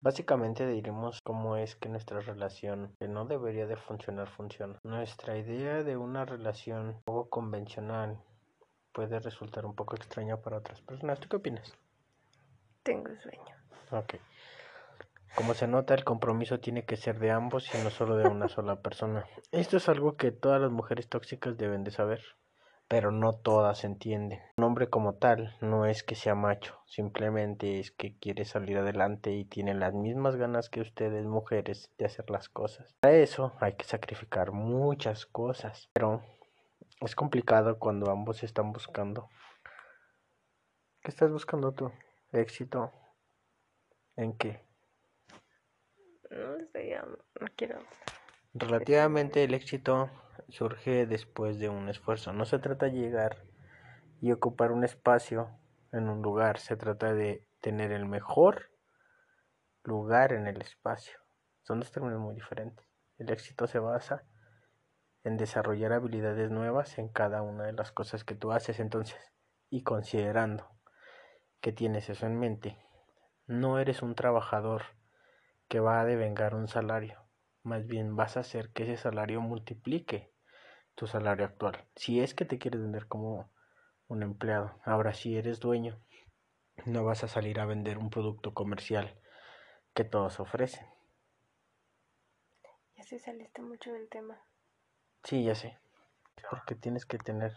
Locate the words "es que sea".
25.84-26.34